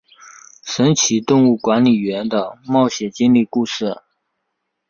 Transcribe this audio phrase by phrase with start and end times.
[0.63, 4.01] 神奇动物管理员的冒险经历故事。